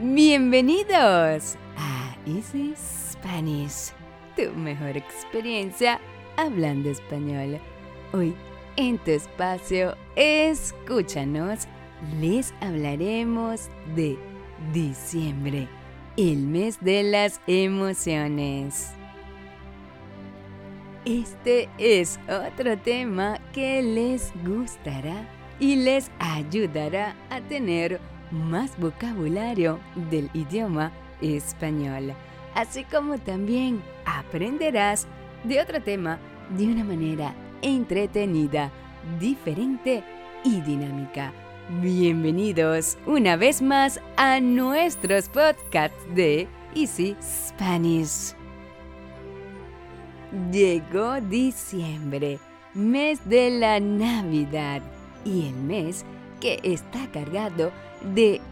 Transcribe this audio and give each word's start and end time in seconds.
Bienvenidos 0.00 1.56
a 1.76 2.16
Easy 2.24 2.72
Spanish, 2.76 3.90
tu 4.36 4.56
mejor 4.56 4.96
experiencia 4.96 6.00
hablando 6.36 6.88
español. 6.88 7.58
Hoy 8.12 8.32
en 8.76 8.98
tu 8.98 9.10
espacio, 9.10 9.96
escúchanos, 10.14 11.66
les 12.20 12.54
hablaremos 12.60 13.70
de 13.96 14.16
diciembre, 14.72 15.66
el 16.16 16.46
mes 16.46 16.78
de 16.80 17.02
las 17.02 17.40
emociones. 17.48 18.92
Este 21.06 21.68
es 21.76 22.20
otro 22.28 22.78
tema 22.78 23.40
que 23.52 23.82
les 23.82 24.32
gustará 24.44 25.28
y 25.58 25.74
les 25.74 26.08
ayudará 26.20 27.16
a 27.30 27.40
tener 27.40 28.00
más 28.30 28.78
vocabulario 28.78 29.78
del 30.10 30.30
idioma 30.34 30.92
español, 31.20 32.14
así 32.54 32.84
como 32.84 33.18
también 33.18 33.82
aprenderás 34.04 35.06
de 35.44 35.60
otro 35.60 35.82
tema 35.82 36.18
de 36.50 36.66
una 36.66 36.84
manera 36.84 37.34
entretenida, 37.62 38.70
diferente 39.18 40.02
y 40.44 40.60
dinámica. 40.60 41.32
Bienvenidos 41.82 42.96
una 43.06 43.36
vez 43.36 43.60
más 43.60 44.00
a 44.16 44.40
nuestros 44.40 45.28
podcasts 45.28 45.98
de 46.14 46.48
Easy 46.74 47.16
Spanish. 47.20 48.34
Llegó 50.50 51.20
diciembre, 51.20 52.38
mes 52.74 53.26
de 53.28 53.50
la 53.50 53.80
Navidad 53.80 54.82
y 55.24 55.48
el 55.48 55.54
mes 55.54 56.04
que 56.40 56.60
está 56.62 57.10
cargado 57.10 57.72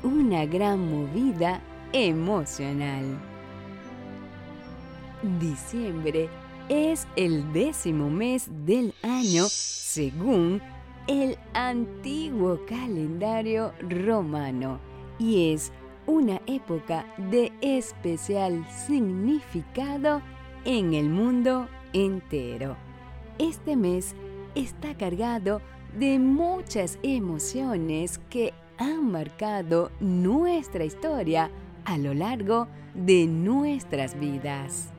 una 0.03 0.45
gran 0.47 0.91
movida 0.91 1.61
emocional. 1.93 3.19
Diciembre 5.41 6.29
es 6.69 7.07
el 7.17 7.53
décimo 7.53 8.11
mes 8.11 8.49
del 8.65 8.93
año 9.03 9.45
según 9.49 10.61
el 11.07 11.39
antiguo 11.55 12.61
calendario 12.67 13.73
romano 13.81 14.81
y 15.19 15.53
es 15.53 15.73
una 16.07 16.41
época 16.47 17.07
de 17.31 17.53
especial 17.61 18.67
significado 18.87 20.21
en 20.65 20.95
el 20.95 21.09
mundo 21.09 21.69
entero. 21.93 22.77
Este 23.39 23.77
mes 23.77 24.15
está 24.55 24.97
cargado 24.97 25.61
de 25.99 26.19
muchas 26.19 26.99
emociones 27.03 28.19
que 28.31 28.53
han 28.79 29.11
marcado 29.11 29.91
nuestra 30.01 30.85
historia 30.85 31.51
a 31.85 31.99
lo 31.99 32.15
largo 32.15 32.69
de 32.95 33.27
nuestras 33.27 34.19
vidas. 34.19 34.91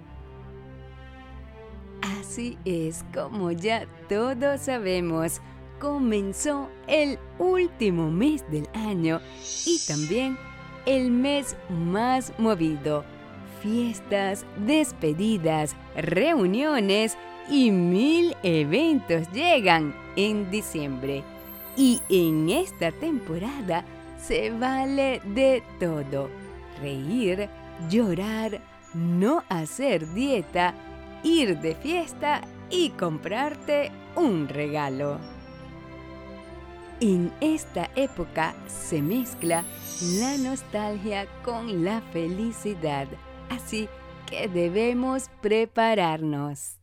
Así 2.02 2.58
es 2.66 3.04
como 3.14 3.52
ya 3.52 3.88
todos 4.08 4.62
sabemos, 4.62 5.42
comenzó 5.80 6.70
el 6.88 7.20
último 7.40 8.10
mes 8.10 8.44
del 8.52 8.68
año 8.74 9.20
y 9.66 9.80
también 9.88 10.38
el 10.86 11.12
mes 11.12 11.56
más 11.70 12.32
movido. 12.38 13.04
Fiestas, 13.62 14.46
despedidas, 14.66 15.76
reuniones 15.96 17.18
y 17.50 17.72
mil 17.72 18.36
eventos 18.44 19.30
llegan 19.32 19.96
en 20.16 20.50
diciembre. 20.52 21.24
Y 21.78 22.02
en 22.10 22.50
esta 22.50 22.92
temporada 22.92 23.86
se 24.20 24.50
vale 24.50 25.22
de 25.24 25.62
todo. 25.80 26.28
Reír, 26.82 27.48
llorar, 27.88 28.60
no 28.96 29.44
hacer 29.48 30.12
dieta, 30.14 30.74
ir 31.24 31.60
de 31.60 31.76
fiesta 31.76 32.42
y 32.72 32.90
comprarte 32.90 33.92
un 34.16 34.50
regalo. 34.50 35.20
En 37.00 37.32
esta 37.42 37.92
época 37.96 38.56
se 38.66 39.04
mezcla 39.04 39.64
la 40.20 40.36
nostalgia 40.40 41.28
con 41.44 41.86
la 41.86 42.02
felicidad, 42.02 43.08
así 43.50 43.88
que 44.26 44.48
debemos 44.48 45.30
prepararnos. 45.42 46.80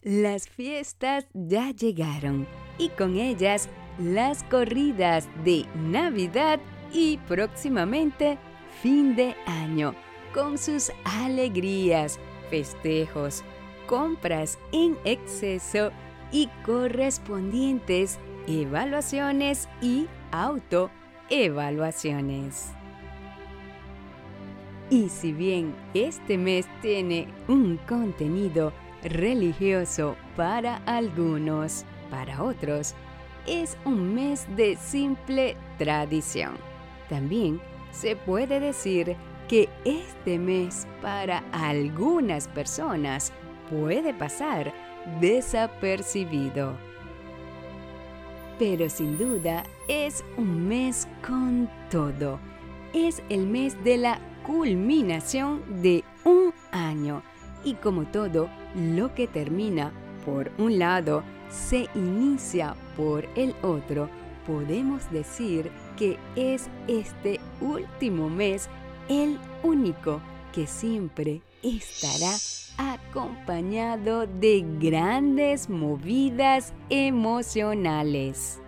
Las 0.00 0.48
fiestas 0.48 1.26
ya 1.34 1.70
llegaron 1.70 2.46
y 2.78 2.90
con 2.90 3.16
ellas 3.16 3.68
las 3.98 4.44
corridas 4.44 5.28
de 5.44 5.66
Navidad 5.74 6.60
y 6.92 7.18
próximamente 7.28 8.38
fin 8.82 9.16
de 9.16 9.34
año, 9.46 9.94
con 10.32 10.56
sus 10.58 10.92
alegrías, 11.04 12.20
festejos, 12.50 13.42
compras 13.86 14.58
en 14.72 14.96
exceso 15.04 15.90
y 16.32 16.48
correspondientes 16.64 18.18
evaluaciones 18.46 19.68
y 19.80 20.06
autoevaluaciones. 20.32 22.72
Y 24.90 25.08
si 25.08 25.32
bien 25.32 25.74
este 25.94 26.36
mes 26.36 26.66
tiene 26.82 27.26
un 27.48 27.78
contenido 27.88 28.74
religioso 29.02 30.14
para 30.36 30.76
algunos, 30.86 31.86
para 32.10 32.42
otros 32.42 32.94
es 33.46 33.76
un 33.84 34.14
mes 34.14 34.46
de 34.56 34.76
simple 34.76 35.56
tradición. 35.78 36.52
También 37.08 37.60
se 37.92 38.16
puede 38.16 38.60
decir 38.60 39.16
que 39.48 39.68
este 39.84 40.38
mes 40.38 40.86
para 41.02 41.44
algunas 41.52 42.48
personas 42.48 43.32
puede 43.70 44.14
pasar 44.14 44.72
desapercibido. 45.20 46.76
Pero 48.58 48.88
sin 48.88 49.18
duda 49.18 49.64
es 49.88 50.24
un 50.36 50.68
mes 50.68 51.08
con 51.26 51.68
todo. 51.90 52.38
Es 52.92 53.22
el 53.28 53.46
mes 53.46 53.82
de 53.84 53.96
la 53.98 54.18
culminación 54.46 55.82
de 55.82 56.04
un 56.24 56.54
año 56.70 57.22
y 57.64 57.74
como 57.74 58.04
todo 58.04 58.48
lo 58.74 59.14
que 59.14 59.26
termina 59.26 59.92
por 60.24 60.52
un 60.58 60.78
lado 60.78 61.24
se 61.54 61.88
inicia 61.94 62.74
por 62.96 63.26
el 63.36 63.54
otro, 63.62 64.08
podemos 64.46 65.10
decir 65.10 65.70
que 65.96 66.18
es 66.36 66.68
este 66.88 67.40
último 67.60 68.28
mes 68.28 68.68
el 69.08 69.38
único 69.62 70.20
que 70.52 70.66
siempre 70.66 71.40
estará 71.62 72.34
acompañado 72.76 74.26
de 74.26 74.64
grandes 74.80 75.70
movidas 75.70 76.74
emocionales. 76.90 78.60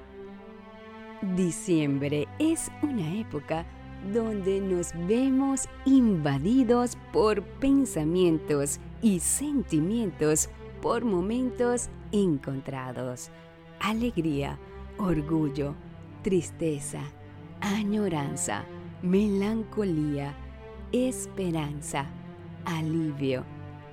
Diciembre 1.34 2.28
es 2.38 2.70
una 2.82 3.14
época 3.18 3.66
donde 4.12 4.60
nos 4.60 4.92
vemos 5.08 5.68
invadidos 5.84 6.97
por 7.12 7.42
pensamientos 7.42 8.78
y 9.03 9.20
sentimientos 9.20 10.48
por 10.86 11.04
momentos 11.04 11.88
encontrados. 12.12 13.30
Alegría, 13.80 14.56
orgullo, 14.98 15.74
tristeza, 16.22 17.00
añoranza, 17.60 18.64
melancolía, 19.02 20.32
esperanza, 20.92 22.06
alivio, 22.64 23.42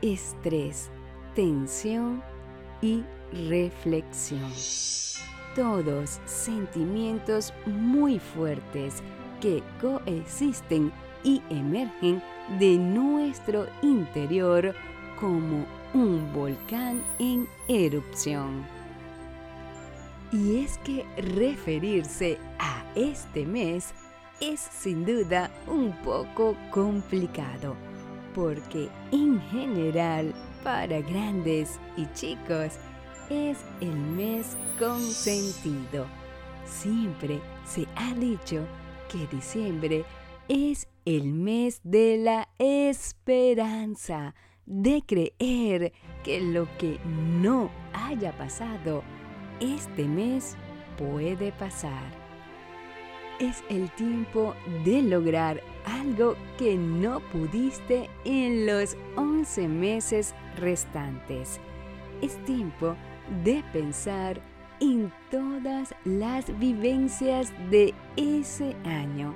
estrés, 0.04 0.92
tensión 1.34 2.22
y 2.80 3.04
reflexión. 3.50 4.52
Todos 5.56 6.22
sentimientos 6.26 7.56
muy 7.66 8.20
fuertes 8.20 9.02
que 9.42 9.64
coexisten 9.82 10.92
y 11.24 11.42
emergen 11.50 12.22
de 12.60 12.78
nuestro 12.78 13.66
interior 13.82 14.76
como 15.20 15.66
un 15.94 16.34
volcán 16.34 17.04
en 17.20 17.48
erupción. 17.68 18.66
Y 20.32 20.64
es 20.64 20.78
que 20.80 21.06
referirse 21.18 22.40
a 22.58 22.84
este 22.96 23.46
mes 23.46 23.94
es 24.42 24.60
sin 24.60 25.06
duda 25.06 25.52
un 25.68 25.92
poco 26.04 26.56
complicado, 26.72 27.76
porque 28.34 28.90
en 29.12 29.40
general 29.52 30.34
para 30.64 31.02
grandes 31.02 31.80
y 31.96 32.08
chicos 32.14 32.74
es 33.30 33.60
el 33.80 33.96
mes 33.96 34.58
con 34.80 35.00
sentido. 35.00 36.08
Siempre 36.66 37.40
se 37.66 37.86
ha 37.96 38.14
dicho 38.16 38.66
que 39.12 39.28
diciembre 39.28 40.06
es 40.48 40.88
el 41.06 41.34
mes 41.34 41.80
de 41.84 42.18
la 42.18 42.50
esperanza, 42.58 44.34
de 44.66 45.04
creer 45.06 45.94
que 46.24 46.42
lo 46.42 46.68
que 46.78 47.00
no 47.06 47.70
haya 47.94 48.32
pasado 48.38 49.04
este 49.60 50.06
mes 50.06 50.56
puede 50.98 51.52
pasar. 51.54 52.24
es 53.40 53.64
el 53.70 53.90
tiempo 53.92 54.54
de 54.86 55.02
lograr 55.02 55.60
algo 55.86 56.36
que 56.58 56.78
no 56.78 57.20
pudiste 57.32 58.10
en 58.26 58.66
los 58.66 58.96
11 59.18 59.68
meses 59.68 60.36
restantes. 60.58 61.60
Es 62.22 62.38
tiempo 62.46 62.96
de 63.44 63.64
pensar 63.74 64.40
en 64.80 65.12
todas 65.32 65.96
las 66.06 66.58
vivencias 66.60 67.52
de 67.70 67.94
ese 68.16 68.76
año. 68.86 69.34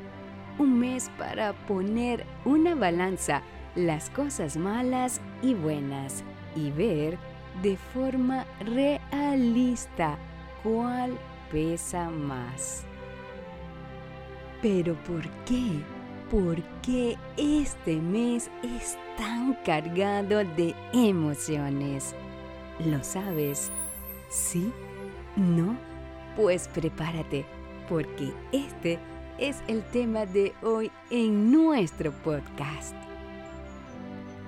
Un 0.59 0.79
mes 0.79 1.09
para 1.17 1.53
poner 1.67 2.25
una 2.45 2.75
balanza 2.75 3.41
las 3.77 4.09
cosas 4.09 4.57
malas 4.57 5.21
y 5.43 5.53
buenas 5.53 6.23
y 6.55 6.71
ver 6.71 7.17
de 7.61 7.77
forma 7.77 8.45
realista 8.59 10.17
cuál 10.63 11.17
pesa 11.51 12.09
más. 12.09 12.83
Pero 14.61 14.95
¿por 15.03 15.29
qué? 15.45 15.83
¿Por 16.31 16.61
qué 16.81 17.15
este 17.37 17.97
mes 17.97 18.49
es 18.63 18.97
tan 19.15 19.53
cargado 19.63 20.43
de 20.43 20.75
emociones? 20.91 22.15
¿Lo 22.83 23.03
sabes? 23.03 23.71
¿Sí? 24.29 24.73
¿No? 25.35 25.77
Pues 26.35 26.67
prepárate, 26.67 27.45
porque 27.87 28.33
este 28.51 28.99
es 29.37 29.61
el 29.67 29.83
tema 29.83 30.25
de 30.25 30.53
hoy 30.63 30.91
en 31.11 31.51
nuestro 31.51 32.11
podcast. 32.11 33.06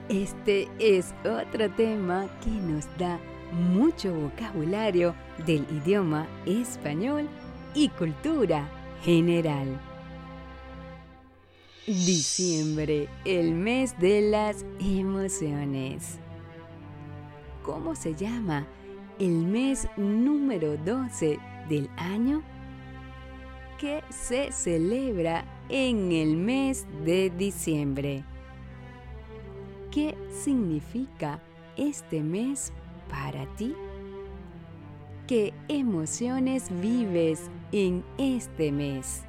Este 0.09 0.67
es 0.79 1.13
otro 1.23 1.69
tema 1.69 2.27
que 2.44 2.50
nos 2.50 2.88
da 2.97 3.19
mucho 3.51 4.11
vocabulario 4.11 5.13
del 5.45 5.67
idioma 5.69 6.27
español 6.47 7.29
y 7.75 7.89
cultura 7.89 8.67
general. 9.03 9.79
Diciembre, 11.85 13.07
el 13.23 13.51
mes 13.51 14.00
de 14.00 14.21
las 14.31 14.65
emociones. 14.79 16.17
¿Cómo 17.62 17.94
se 17.94 18.15
llama 18.15 18.65
el 19.19 19.45
mes 19.45 19.88
número 19.95 20.75
12 20.77 21.38
del 21.69 21.88
año? 21.97 22.41
Que 23.77 24.03
se 24.09 24.51
celebra 24.51 25.45
en 25.69 26.12
el 26.12 26.35
mes 26.35 26.88
de 27.05 27.29
diciembre. 27.29 28.23
¿Qué 29.91 30.15
significa 30.31 31.39
este 31.75 32.21
mes 32.21 32.71
para 33.09 33.47
ti? 33.56 33.74
¿Qué 35.25 35.51
emociones 35.68 36.69
vives 36.80 37.50
en 37.71 38.03
este 38.19 38.71
mes? 38.71 39.24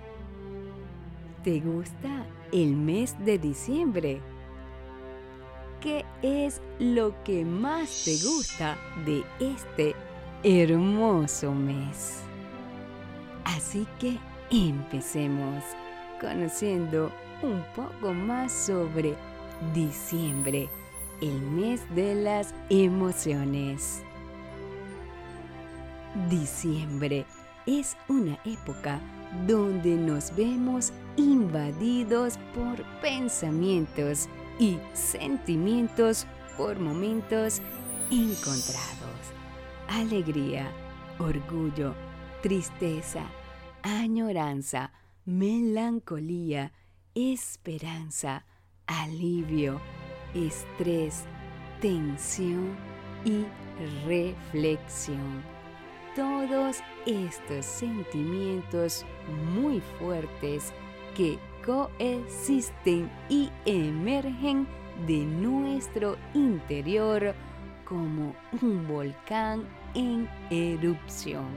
¿Te 1.45 1.61
gusta 1.61 2.27
el 2.53 2.77
mes 2.77 3.17
de 3.25 3.39
diciembre? 3.39 4.21
¿Qué 5.81 6.05
es 6.21 6.61
lo 6.79 7.15
que 7.25 7.43
más 7.43 8.05
te 8.05 8.13
gusta 8.23 8.77
de 9.07 9.25
este 9.41 9.95
hermoso 10.43 11.55
mes? 11.55 12.21
Así 13.45 13.87
que 13.99 14.19
empecemos 14.51 15.65
conociendo 16.21 17.11
un 17.43 17.63
poco 17.75 18.13
más 18.13 18.53
sobre 18.53 19.17
diciembre, 19.75 20.69
el 21.21 21.41
mes 21.41 21.83
de 21.95 22.15
las 22.15 22.55
emociones. 22.69 24.03
Diciembre 26.29 27.27
es 27.67 27.97
una 28.09 28.39
época 28.45 29.01
donde 29.47 29.95
nos 29.95 30.35
vemos 30.35 30.93
invadidos 31.17 32.39
por 32.55 32.85
pensamientos 33.01 34.29
y 34.59 34.79
sentimientos 34.93 36.27
por 36.57 36.79
momentos 36.79 37.61
encontrados. 38.11 39.33
Alegría, 39.89 40.71
orgullo, 41.19 41.95
tristeza, 42.43 43.25
añoranza, 43.83 44.93
melancolía, 45.25 46.73
esperanza, 47.15 48.45
alivio, 48.91 49.81
estrés, 50.35 51.25
tensión 51.81 52.77
y 53.25 53.45
reflexión. 54.07 55.43
Todos 56.17 56.83
estos 57.07 57.65
sentimientos 57.65 59.07
muy 59.55 59.81
fuertes 59.99 60.73
que 61.17 61.39
coexisten 61.65 63.11
y 63.29 63.51
emergen 63.65 64.67
de 65.07 65.19
nuestro 65.19 66.17
interior 66.35 67.35
como 67.85 68.35
un 68.61 68.87
volcán 68.89 69.65
en 69.95 70.29
erupción. 70.51 71.49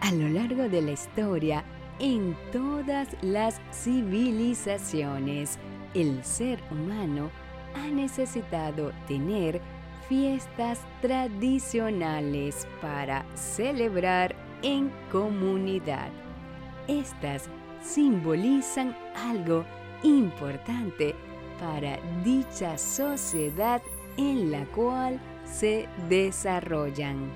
A 0.00 0.12
lo 0.12 0.28
largo 0.28 0.68
de 0.68 0.82
la 0.82 0.92
historia, 0.92 1.64
en 1.98 2.36
todas 2.52 3.08
las 3.22 3.60
civilizaciones, 3.72 5.58
el 5.94 6.24
ser 6.24 6.62
humano 6.70 7.30
ha 7.74 7.86
necesitado 7.88 8.92
tener 9.06 9.60
fiestas 10.08 10.80
tradicionales 11.00 12.66
para 12.80 13.24
celebrar 13.34 14.34
en 14.62 14.90
comunidad. 15.10 16.10
Estas 16.88 17.48
simbolizan 17.82 18.96
algo 19.14 19.64
importante 20.02 21.14
para 21.60 21.98
dicha 22.24 22.76
sociedad 22.76 23.80
en 24.16 24.50
la 24.50 24.64
cual 24.66 25.20
se 25.44 25.88
desarrollan. 26.08 27.30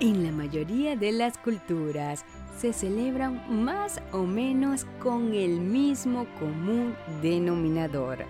En 0.00 0.24
la 0.24 0.32
mayoría 0.32 0.96
de 0.96 1.12
las 1.12 1.38
culturas, 1.38 2.24
se 2.56 2.72
celebran 2.72 3.64
más 3.64 4.00
o 4.12 4.24
menos 4.24 4.86
con 5.02 5.34
el 5.34 5.60
mismo 5.60 6.26
común 6.38 6.94
denominador. 7.22 8.24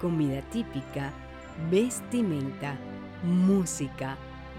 Comida 0.00 0.42
típica, 0.50 1.12
vestimenta, 1.70 2.76
música, 3.24 4.16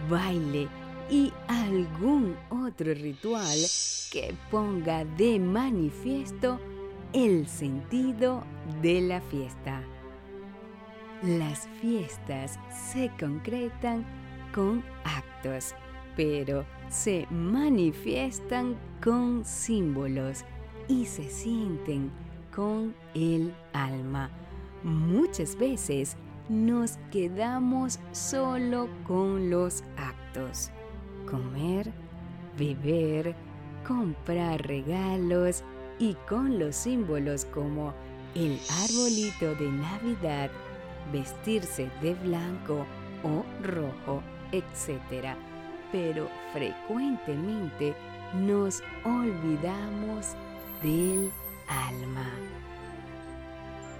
baile 0.09 0.67
y 1.09 1.31
algún 1.47 2.35
otro 2.49 2.93
ritual 2.93 3.57
que 4.11 4.35
ponga 4.51 5.05
de 5.05 5.39
manifiesto 5.39 6.59
el 7.13 7.47
sentido 7.47 8.43
de 8.81 9.01
la 9.01 9.21
fiesta. 9.21 9.81
Las 11.23 11.67
fiestas 11.81 12.59
se 12.91 13.09
concretan 13.19 14.05
con 14.53 14.83
actos 15.03 15.73
pero 16.17 16.65
se 16.89 17.27
manifiestan 17.29 18.75
con 19.01 19.45
símbolos 19.45 20.43
y 20.89 21.05
se 21.05 21.29
sienten 21.29 22.11
con 22.53 22.95
el 23.13 23.53
alma. 23.71 24.31
Muchas 24.83 25.55
veces 25.55 26.17
nos 26.49 26.97
quedamos 27.11 27.99
solo 28.11 28.89
con 29.05 29.51
los 29.51 29.83
actos. 29.95 30.71
Comer, 31.29 31.91
beber, 32.57 33.35
comprar 33.85 34.65
regalos 34.65 35.63
y 35.99 36.15
con 36.27 36.57
los 36.57 36.75
símbolos 36.75 37.45
como 37.45 37.93
el 38.33 38.59
arbolito 38.83 39.53
de 39.55 39.71
Navidad, 39.71 40.49
vestirse 41.11 41.91
de 42.01 42.15
blanco 42.15 42.85
o 43.23 43.43
rojo, 43.63 44.23
etc 44.51 45.37
pero 45.91 46.29
frecuentemente 46.53 47.95
nos 48.33 48.81
olvidamos 49.03 50.35
del 50.81 51.31
alma. 51.67 52.29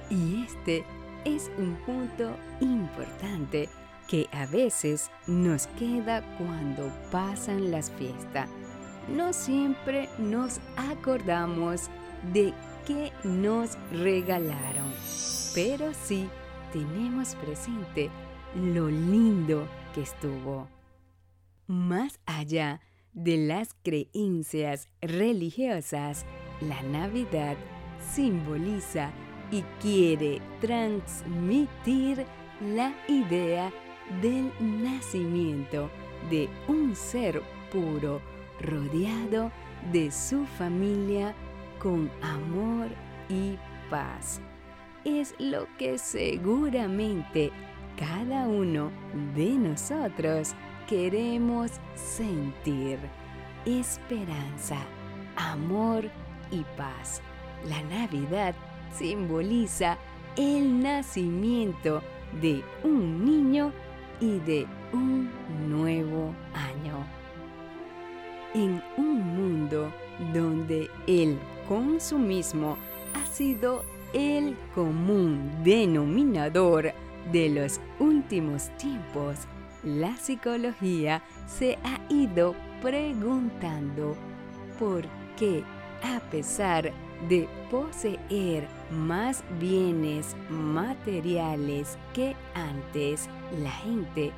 Y 0.09 0.45
este 0.45 0.85
es 1.25 1.51
un 1.57 1.75
punto 1.85 2.35
importante 2.61 3.69
que 4.07 4.27
a 4.31 4.45
veces 4.45 5.11
nos 5.27 5.67
queda 5.79 6.21
cuando 6.37 6.89
pasan 7.11 7.71
las 7.71 7.91
fiestas. 7.91 8.49
No 9.09 9.33
siempre 9.33 10.09
nos 10.17 10.59
acordamos 10.77 11.89
de 12.33 12.53
qué 12.85 13.11
nos 13.23 13.77
regalaron, 13.91 14.93
pero 15.53 15.93
sí 15.93 16.29
tenemos 16.71 17.35
presente 17.35 18.09
lo 18.55 18.89
lindo 18.89 19.67
que 19.93 20.01
estuvo. 20.01 20.67
Más 21.67 22.21
allá 22.25 22.79
de 23.11 23.35
las 23.35 23.75
creencias 23.83 24.87
religiosas, 25.01 26.25
la 26.61 26.81
Navidad 26.83 27.57
simboliza 27.99 29.11
y 29.51 29.63
quiere 29.81 30.41
transmitir 30.61 32.25
la 32.61 32.95
idea 33.09 33.69
del 34.21 34.49
nacimiento 34.81 35.91
de 36.29 36.47
un 36.69 36.95
ser 36.95 37.41
puro 37.69 38.21
rodeado 38.61 39.51
de 39.91 40.09
su 40.09 40.45
familia 40.45 41.35
con 41.79 42.09
amor 42.21 42.87
y 43.27 43.57
paz. 43.89 44.39
Es 45.03 45.35
lo 45.37 45.67
que 45.77 45.97
seguramente 45.97 47.51
cada 47.97 48.47
uno 48.47 48.89
de 49.35 49.49
nosotros 49.49 50.55
queremos 50.87 51.71
sentir. 51.95 52.97
Esperanza, 53.65 54.77
amor 55.35 56.05
y 56.51 56.63
paz. 56.77 57.21
La 57.67 57.81
Navidad 57.83 58.55
simboliza 58.97 59.97
el 60.37 60.81
nacimiento 60.81 62.01
de 62.41 62.63
un 62.83 63.25
niño 63.25 63.73
y 64.21 64.39
de 64.39 64.65
un 64.93 65.29
nuevo 65.67 66.33
año. 66.53 67.05
En 68.53 68.81
un 68.97 69.19
mundo 69.35 69.91
donde 70.33 70.89
el 71.05 71.37
consumismo 71.67 72.77
ha 73.13 73.25
sido 73.25 73.83
el 74.13 74.55
común 74.73 75.51
denominador 75.63 76.93
de 77.31 77.49
los 77.49 77.81
últimos 77.99 78.69
tiempos, 78.77 79.47
la 79.87 80.15
psicología 80.17 81.23
se 81.47 81.77
ha 81.83 81.99
ido 82.09 82.55
preguntando 82.81 84.15
por 84.77 85.05
qué, 85.37 85.63
a 86.03 86.19
pesar 86.29 86.91
de 87.29 87.47
poseer 87.71 88.67
más 88.91 89.43
bienes 89.59 90.35
materiales 90.49 91.97
que 92.13 92.35
antes, 92.53 93.29
la 93.63 93.71
gente 93.71 94.31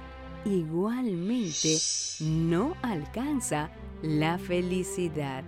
igualmente 0.45 1.77
no 2.21 2.75
alcanza 2.81 3.69
la 4.01 4.37
felicidad. 4.37 5.43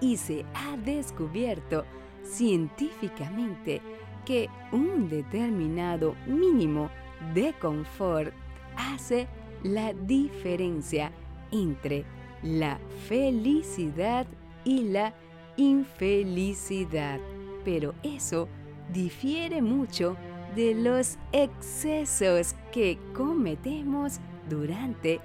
Y 0.00 0.16
se 0.16 0.44
ha 0.54 0.76
descubierto 0.78 1.84
científicamente 2.24 3.80
que 4.24 4.48
un 4.72 5.08
determinado 5.08 6.14
mínimo 6.26 6.90
de 7.34 7.52
confort 7.54 8.34
hace 8.80 9.28
la 9.62 9.92
diferencia 9.92 11.12
entre 11.52 12.04
la 12.42 12.78
felicidad 13.08 14.26
y 14.64 14.84
la 14.84 15.14
infelicidad. 15.56 17.20
Pero 17.64 17.94
eso 18.02 18.48
difiere 18.92 19.60
mucho 19.62 20.16
de 20.54 20.74
los 20.74 21.18
excesos 21.32 22.54
que 22.72 22.98
cometemos 23.14 24.18
durante 24.48 25.20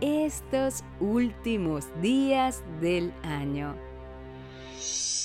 estos 0.00 0.84
últimos 1.00 1.86
días 2.02 2.62
del 2.80 3.12
año. 3.22 3.74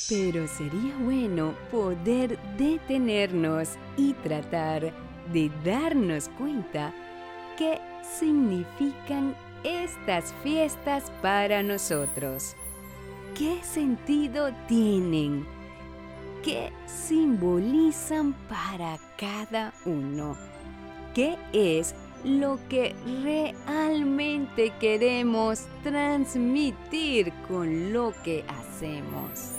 Pero 0.07 0.47
sería 0.47 0.95
bueno 1.03 1.53
poder 1.71 2.37
detenernos 2.57 3.69
y 3.97 4.13
tratar 4.13 4.93
de 5.31 5.51
darnos 5.63 6.29
cuenta 6.37 6.93
qué 7.57 7.79
significan 8.03 9.35
estas 9.63 10.33
fiestas 10.43 11.11
para 11.21 11.63
nosotros. 11.63 12.55
¿Qué 13.37 13.63
sentido 13.63 14.51
tienen? 14.67 15.45
¿Qué 16.43 16.71
simbolizan 16.85 18.33
para 18.49 18.97
cada 19.17 19.73
uno? 19.85 20.35
¿Qué 21.13 21.37
es 21.53 21.93
lo 22.23 22.59
que 22.69 22.95
realmente 23.23 24.71
queremos 24.79 25.67
transmitir 25.83 27.31
con 27.47 27.93
lo 27.93 28.13
que 28.23 28.43
hacemos? 28.47 29.55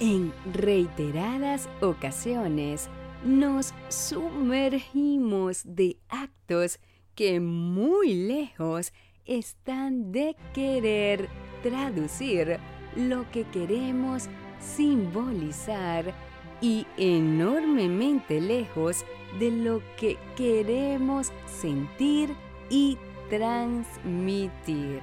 En 0.00 0.32
reiteradas 0.52 1.68
ocasiones 1.80 2.88
nos 3.24 3.74
sumergimos 3.88 5.62
de 5.64 5.98
actos 6.08 6.78
que 7.14 7.40
muy 7.40 8.14
lejos 8.14 8.92
están 9.24 10.12
de 10.12 10.36
querer 10.54 11.28
traducir 11.62 12.58
lo 12.96 13.30
que 13.30 13.44
queremos 13.44 14.28
simbolizar 14.60 16.14
y 16.60 16.86
enormemente 16.96 18.40
lejos 18.40 19.04
de 19.38 19.50
lo 19.50 19.82
que 19.96 20.16
queremos 20.36 21.32
sentir 21.46 22.34
y 22.70 22.98
transmitir. 23.28 25.00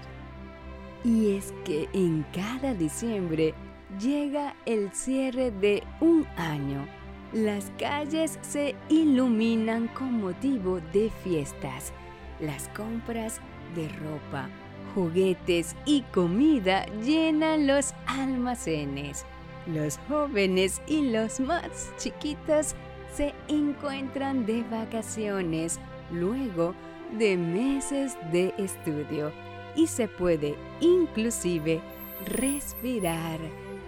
Y 1.04 1.36
es 1.36 1.54
que 1.64 1.88
en 1.94 2.26
cada 2.34 2.74
diciembre 2.74 3.54
llega 4.00 4.56
el 4.66 4.92
cierre 4.92 5.52
de 5.52 5.84
un 6.02 6.26
año. 6.36 6.88
Las 7.36 7.70
calles 7.78 8.40
se 8.44 8.76
iluminan 8.88 9.90
con 9.90 10.22
motivo 10.22 10.80
de 10.94 11.12
fiestas. 11.22 11.92
Las 12.40 12.70
compras 12.70 13.42
de 13.76 13.90
ropa, 13.90 14.48
juguetes 14.94 15.76
y 15.86 16.04
comida 16.14 16.86
llenan 17.04 17.68
los 17.68 17.94
almacenes. 18.06 19.26
Los 19.68 19.98
jóvenes 20.08 20.82
y 20.88 21.12
los 21.12 21.42
más 21.42 21.92
chiquitos 21.98 22.74
se 23.14 23.34
encuentran 23.50 24.46
de 24.46 24.64
vacaciones 24.72 25.78
luego 26.14 26.74
de 27.20 27.36
meses 27.36 28.18
de 28.32 28.54
estudio 28.58 29.34
y 29.76 29.88
se 29.88 30.08
puede 30.08 30.56
inclusive 30.80 31.82
respirar 32.28 33.42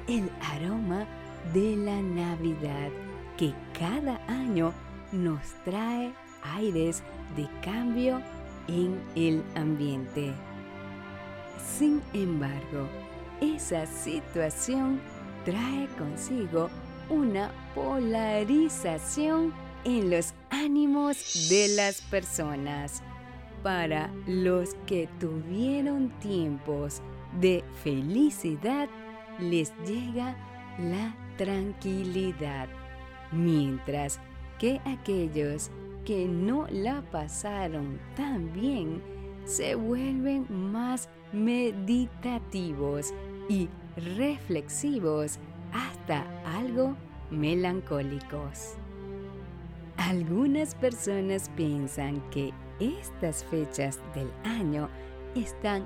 el 0.09 0.29
aroma 0.41 1.07
de 1.53 1.77
la 1.77 2.01
Navidad 2.01 2.91
que 3.37 3.53
cada 3.77 4.19
año 4.27 4.73
nos 5.11 5.41
trae 5.63 6.13
aires 6.43 7.03
de 7.35 7.47
cambio 7.61 8.21
en 8.67 8.99
el 9.15 9.43
ambiente. 9.55 10.33
Sin 11.77 12.01
embargo, 12.13 12.87
esa 13.41 13.85
situación 13.85 14.99
trae 15.45 15.87
consigo 15.97 16.69
una 17.09 17.51
polarización 17.75 19.53
en 19.85 20.09
los 20.09 20.33
ánimos 20.49 21.47
de 21.49 21.69
las 21.75 22.01
personas. 22.01 23.01
Para 23.63 24.09
los 24.25 24.75
que 24.85 25.07
tuvieron 25.19 26.09
tiempos 26.19 27.01
de 27.39 27.63
felicidad, 27.83 28.89
les 29.39 29.73
llega 29.85 30.35
la 30.79 31.15
tranquilidad, 31.37 32.67
mientras 33.31 34.19
que 34.59 34.81
aquellos 34.85 35.71
que 36.05 36.27
no 36.27 36.67
la 36.69 37.01
pasaron 37.11 37.99
tan 38.15 38.53
bien 38.53 39.01
se 39.45 39.75
vuelven 39.75 40.45
más 40.49 41.09
meditativos 41.31 43.13
y 43.49 43.69
reflexivos 44.15 45.39
hasta 45.73 46.25
algo 46.45 46.95
melancólicos. 47.29 48.75
Algunas 49.97 50.75
personas 50.75 51.49
piensan 51.55 52.21
que 52.29 52.53
estas 52.79 53.43
fechas 53.45 53.99
del 54.13 54.31
año 54.43 54.89
están 55.35 55.85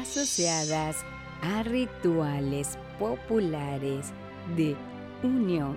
asociadas 0.00 0.96
a 1.42 1.62
rituales 1.62 2.78
populares 2.98 4.12
de 4.56 4.76
unión, 5.22 5.76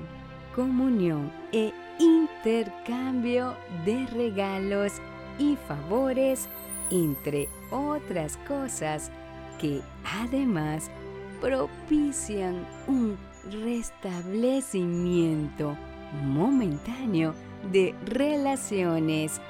comunión 0.56 1.32
e 1.52 1.74
intercambio 2.00 3.56
de 3.86 4.08
regalos 4.08 4.94
y 5.40 5.56
favores, 5.68 6.48
entre 6.92 7.50
otras 7.72 8.38
cosas 8.48 9.10
que 9.60 9.82
además 10.22 10.92
propician 11.42 12.66
un 12.88 13.18
restablecimiento 13.64 15.76
momentáneo 16.24 17.34
de 17.72 17.96
relaciones 18.06 19.42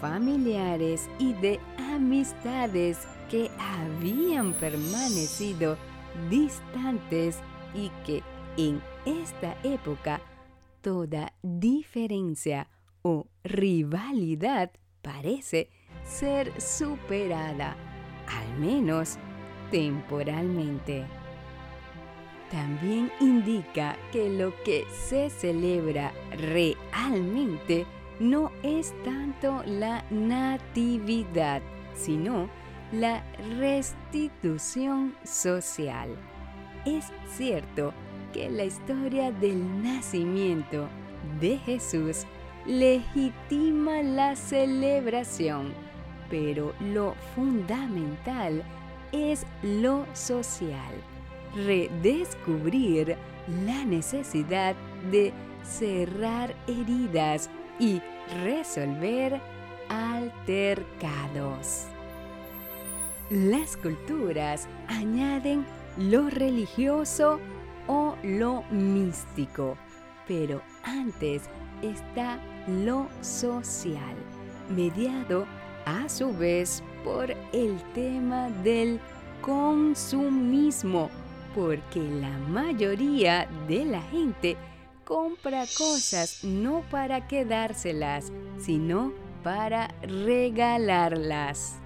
familiares 0.00 1.08
y 1.18 1.32
de 1.34 1.60
amistades 1.92 2.98
que 3.30 3.50
habían 3.58 4.52
permanecido 4.54 5.76
distantes 6.28 7.38
y 7.74 7.90
que 8.04 8.22
en 8.56 8.82
esta 9.06 9.56
época 9.62 10.20
toda 10.82 11.32
diferencia 11.42 12.68
o 13.02 13.26
rivalidad 13.44 14.70
parece 15.00 15.70
ser 16.04 16.60
superada, 16.60 17.76
al 18.26 18.58
menos 18.58 19.18
temporalmente. 19.70 21.04
También 22.50 23.10
indica 23.20 23.96
que 24.12 24.28
lo 24.28 24.52
que 24.62 24.84
se 24.90 25.30
celebra 25.30 26.12
realmente 26.36 27.86
no 28.20 28.52
es 28.62 28.92
tanto 29.04 29.62
la 29.64 30.04
natividad, 30.10 31.62
sino 31.94 32.50
la 32.92 33.24
restitución 33.58 35.14
social. 35.24 36.10
es 36.84 37.12
cierto 37.36 37.94
que 38.32 38.50
la 38.50 38.64
historia 38.64 39.30
del 39.30 39.82
nacimiento 39.82 40.88
de 41.40 41.58
Jesús 41.58 42.26
legitima 42.66 44.02
la 44.02 44.36
celebración, 44.36 45.72
pero 46.30 46.74
lo 46.80 47.14
fundamental 47.34 48.62
es 49.12 49.46
lo 49.62 50.06
social, 50.14 50.94
redescubrir 51.54 53.16
la 53.64 53.84
necesidad 53.84 54.74
de 55.10 55.32
cerrar 55.64 56.54
heridas 56.66 57.50
y 57.78 58.00
resolver 58.42 59.40
altercados. 59.88 61.86
Las 63.30 63.76
culturas 63.76 64.68
añaden 64.88 65.64
lo 65.98 66.28
religioso 66.30 67.40
o 67.86 68.16
lo 68.22 68.62
místico, 68.70 69.76
pero 70.26 70.62
antes 70.84 71.42
está 71.82 72.38
lo 72.66 73.08
social, 73.20 74.16
mediado 74.68 75.46
a 75.84 76.08
su 76.08 76.32
vez 76.36 76.82
por 77.04 77.30
el 77.52 77.82
tema 77.94 78.48
del 78.62 79.00
consumismo, 79.40 81.10
porque 81.54 82.00
la 82.00 82.38
mayoría 82.48 83.48
de 83.66 83.84
la 83.84 84.02
gente 84.02 84.56
compra 85.04 85.64
cosas 85.76 86.44
no 86.44 86.82
para 86.90 87.26
quedárselas, 87.26 88.32
sino 88.58 89.12
para 89.42 89.88
regalarlas. 90.02 91.78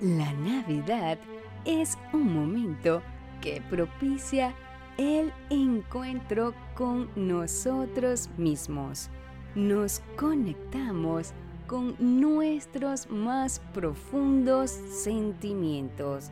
La 0.00 0.32
Navidad 0.32 1.18
es 1.64 1.96
un 2.12 2.34
momento 2.34 3.02
que 3.40 3.62
propicia 3.70 4.54
el 5.00 5.32
encuentro 5.48 6.54
con 6.74 7.08
nosotros 7.16 8.28
mismos. 8.36 9.08
Nos 9.54 10.02
conectamos 10.14 11.32
con 11.66 11.96
nuestros 11.98 13.10
más 13.10 13.62
profundos 13.72 14.70
sentimientos 14.70 16.30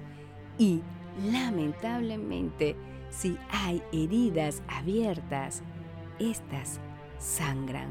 y 0.59 0.83
lamentablemente 1.33 2.77
si 3.09 3.39
hay 3.51 3.83
heridas 3.91 4.63
abiertas, 4.69 5.63
estas 6.19 6.79
sangran. 7.19 7.89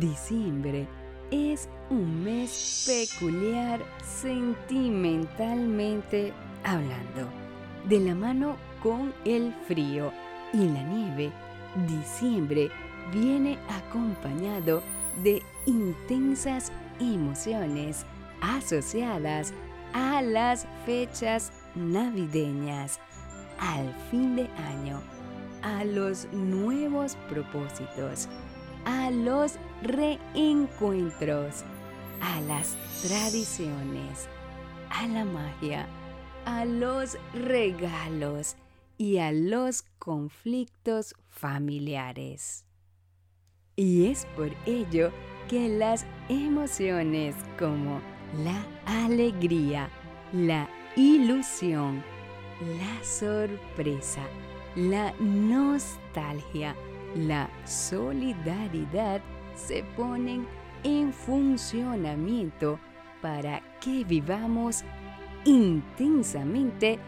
Diciembre 0.00 0.88
es 1.30 1.68
un 1.90 2.24
mes 2.24 2.88
peculiar 2.88 3.84
sentimentalmente 4.02 6.32
hablando, 6.64 7.28
de 7.88 8.00
la 8.00 8.16
mano 8.16 8.56
con 8.84 9.14
el 9.24 9.54
frío 9.66 10.12
y 10.52 10.58
la 10.58 10.82
nieve. 10.82 11.32
Diciembre 11.88 12.70
viene 13.12 13.58
acompañado 13.68 14.82
de 15.24 15.42
intensas 15.64 16.70
emociones 17.00 18.04
asociadas 18.42 19.54
a 19.94 20.20
las 20.20 20.68
fechas 20.84 21.50
navideñas, 21.74 23.00
al 23.58 23.92
fin 24.10 24.36
de 24.36 24.48
año 24.48 25.02
a 25.62 25.82
los 25.82 26.30
nuevos 26.32 27.16
propósitos, 27.30 28.28
a 28.84 29.10
los 29.10 29.54
reencuentros, 29.82 31.64
a 32.20 32.40
las 32.42 32.76
tradiciones, 33.02 34.28
a 34.90 35.06
la 35.06 35.24
magia, 35.24 35.86
a 36.44 36.66
los 36.66 37.16
regalos 37.32 38.56
y 39.04 39.18
a 39.18 39.32
los 39.32 39.82
conflictos 39.98 41.14
familiares. 41.28 42.64
Y 43.76 44.06
es 44.06 44.24
por 44.34 44.50
ello 44.64 45.12
que 45.46 45.68
las 45.68 46.06
emociones 46.30 47.34
como 47.58 48.00
la 48.42 48.64
alegría, 48.86 49.90
la 50.32 50.70
ilusión, 50.96 52.02
la 52.78 53.04
sorpresa, 53.04 54.22
la 54.74 55.12
nostalgia, 55.20 56.74
la 57.14 57.50
solidaridad 57.66 59.20
se 59.54 59.84
ponen 59.98 60.46
en 60.82 61.12
funcionamiento 61.12 62.80
para 63.20 63.60
que 63.82 64.02
vivamos 64.04 64.82
intensamente 65.44 66.98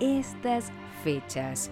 estas 0.00 0.72
fechas. 1.04 1.70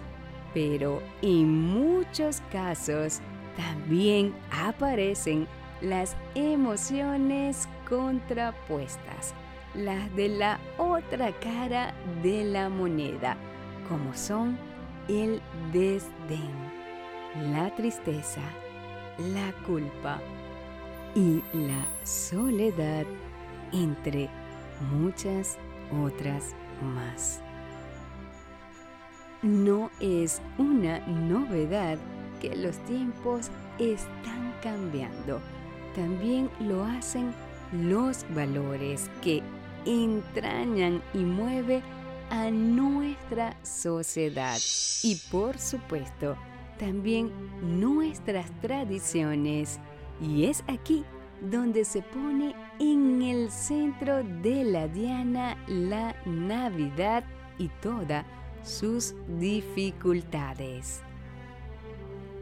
Pero 0.53 1.01
en 1.21 1.47
muchos 1.47 2.41
casos 2.51 3.21
también 3.55 4.33
aparecen 4.51 5.47
las 5.81 6.15
emociones 6.35 7.67
contrapuestas, 7.87 9.33
las 9.73 10.13
de 10.15 10.29
la 10.29 10.59
otra 10.77 11.31
cara 11.39 11.93
de 12.23 12.45
la 12.45 12.69
moneda, 12.69 13.37
como 13.87 14.13
son 14.13 14.57
el 15.07 15.41
desdén, 15.71 16.53
la 17.53 17.73
tristeza, 17.75 18.41
la 19.17 19.51
culpa 19.65 20.19
y 21.15 21.41
la 21.53 21.85
soledad, 22.03 23.05
entre 23.71 24.29
muchas 24.91 25.57
otras 25.91 26.55
más. 26.81 27.41
No 29.41 29.89
es 30.01 30.41
una 30.57 30.99
novedad 31.07 31.97
que 32.41 32.55
los 32.55 32.77
tiempos 32.85 33.49
están 33.79 34.53
cambiando. 34.61 35.39
También 35.95 36.49
lo 36.59 36.83
hacen 36.83 37.33
los 37.71 38.25
valores 38.35 39.09
que 39.21 39.41
entrañan 39.85 41.01
y 41.13 41.19
mueven 41.19 41.81
a 42.29 42.51
nuestra 42.51 43.55
sociedad 43.63 44.57
y 45.03 45.15
por 45.31 45.57
supuesto 45.57 46.35
también 46.77 47.31
nuestras 47.61 48.49
tradiciones. 48.61 49.79
Y 50.21 50.45
es 50.45 50.63
aquí 50.67 51.05
donde 51.41 51.85
se 51.85 52.01
pone 52.01 52.55
en 52.79 53.21
el 53.21 53.49
centro 53.51 54.23
de 54.41 54.65
la 54.65 54.87
diana 54.89 55.57
la 55.67 56.13
Navidad 56.25 57.23
y 57.57 57.69
todas 57.81 58.25
sus 58.63 59.15
dificultades. 59.39 61.01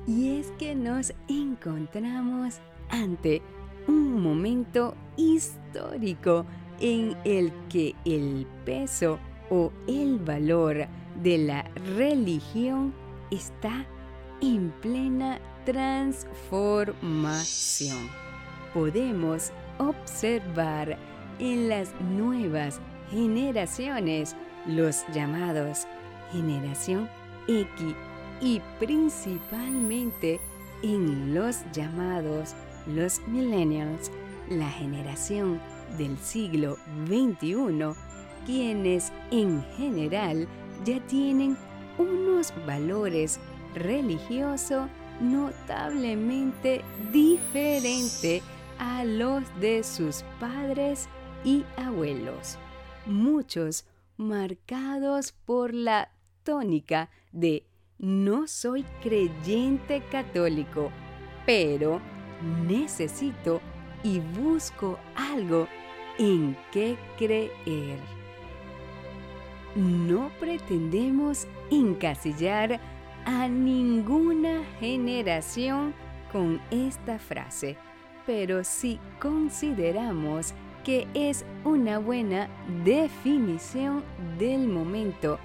Y 0.06 0.40
es 0.40 0.52
que 0.58 0.76
nos 0.76 1.14
encontramos 1.28 2.60
ante 2.90 3.42
un 3.88 4.22
momento 4.22 4.96
histórico 5.18 6.46
en 6.80 7.18
el 7.26 7.52
que 7.70 7.96
el 8.06 8.46
peso 8.66 9.20
o 9.50 9.72
el 9.88 10.20
valor 10.20 10.88
de 11.22 11.40
la 11.40 11.64
religión 11.98 12.94
está 13.32 13.86
en 14.42 14.72
plena 14.82 15.40
transformación. 15.66 18.10
Podemos 18.74 19.52
observar 19.80 20.98
en 21.40 21.70
las 21.70 21.94
nuevas 22.02 22.82
generaciones, 23.10 24.36
los 24.66 25.06
llamados 25.14 25.88
generación 26.32 27.10
X 27.48 27.96
y 28.42 28.62
principalmente 28.80 30.40
en 30.84 31.34
los 31.34 31.64
llamados 31.72 32.54
los 32.86 33.20
millennials, 33.28 34.12
la 34.50 34.70
generación 34.70 35.60
del 35.98 36.18
siglo 36.18 36.78
XXI, 37.08 37.94
quienes 38.46 39.12
en 39.32 39.64
general 39.76 40.48
ya 40.86 41.00
tienen 41.08 41.58
unos 41.98 42.54
valores 42.66 43.40
religiosos 43.76 44.90
notablemente 45.20 46.84
diferentes 47.12 48.44
a 48.80 49.04
los 49.04 49.44
de 49.60 49.84
sus 49.84 50.24
padres 50.40 51.10
y 51.44 51.66
abuelos, 51.76 52.58
muchos 53.06 53.86
marcados 54.18 55.32
por 55.32 55.74
la 55.74 56.12
tónica 56.48 57.10
de 57.34 57.66
no 58.00 58.48
soy 58.48 58.86
creyente 59.04 60.02
católico, 60.10 60.92
pero 61.46 62.00
necesito 62.66 63.60
y 64.02 64.20
busco 64.20 64.98
algo 65.14 65.68
en 66.18 66.56
qué 66.72 66.96
creer. 67.18 68.00
No 69.76 70.32
pretendemos 70.40 71.48
encasillar 71.70 72.80
a 73.26 73.50
ninguna 73.50 74.64
generación 74.80 75.94
con 76.32 76.62
esta 76.72 77.20
frase, 77.20 77.76
pero 78.26 78.64
si 78.64 79.02
consideramos 79.20 80.54
que 80.86 81.08
es 81.14 81.44
una 81.66 82.00
buena 82.00 82.48
definición 82.86 84.06
del 84.40 84.66
momento 84.70 85.40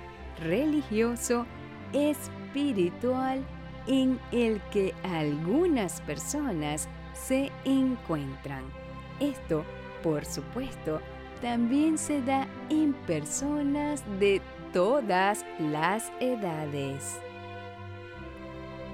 religioso 0.45 1.47
espiritual 1.93 3.45
en 3.87 4.19
el 4.31 4.61
que 4.71 4.95
algunas 5.03 6.01
personas 6.03 6.89
se 7.15 7.51
encuentran. 7.65 8.65
Esto, 9.21 9.65
por 10.03 10.25
supuesto, 10.25 11.01
también 11.41 11.99
se 11.99 12.23
da 12.23 12.47
en 12.71 12.93
personas 13.07 14.05
de 14.21 14.41
todas 14.73 15.45
las 15.59 16.13
edades. 16.21 17.19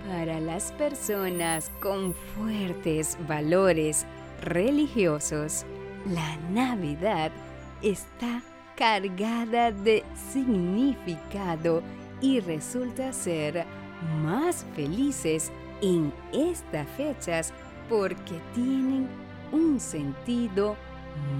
Para 0.07 0.41
las 0.41 0.73
personas 0.73 1.71
con 1.81 2.15
fuertes 2.15 3.19
valores 3.29 4.07
religiosos, 4.43 5.67
la 6.07 6.37
Navidad 6.51 7.31
está 7.83 8.43
cargada 8.79 9.73
de 9.73 10.05
significado 10.33 11.83
y 12.21 12.39
resulta 12.39 13.13
ser 13.13 13.67
más 14.23 14.65
felices 14.77 15.51
en 15.83 16.13
estas 16.33 16.89
fechas 16.91 17.53
porque 17.89 18.41
tienen 18.55 19.09
un 19.51 19.81
sentido 19.81 20.77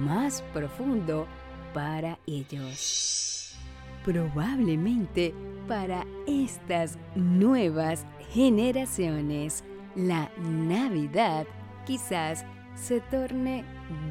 más 0.01 0.41
profundo 0.53 1.27
para 1.73 2.19
ellos. 2.27 3.55
Probablemente 4.03 5.33
para 5.67 6.05
estas 6.27 6.97
nuevas 7.15 8.05
generaciones, 8.33 9.63
la 9.95 10.29
Navidad 10.37 11.47
quizás 11.85 12.43
se 12.75 12.99
torne 13.01 13.63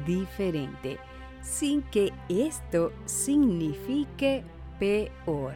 diferente, 0.05 0.97
sin 1.41 1.81
que 1.83 2.11
esto 2.29 2.91
signifique 3.05 4.43
peor. 4.79 5.53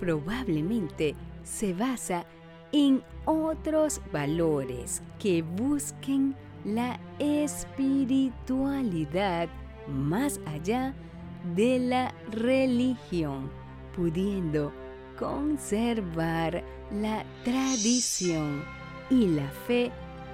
Probablemente 0.00 1.14
se 1.42 1.72
basa 1.72 2.26
en 2.72 3.02
otros 3.24 4.00
valores 4.12 5.02
que 5.18 5.42
busquen 5.42 6.36
la 6.64 6.98
espiritualidad 7.18 9.48
más 9.86 10.40
allá 10.46 10.94
de 11.54 11.78
la 11.78 12.14
religión, 12.30 13.50
pudiendo 13.94 14.72
conservar 15.18 16.64
la 16.90 17.22
tradición 17.44 18.64
y 19.10 19.26
la 19.28 19.46
fe 19.66 19.92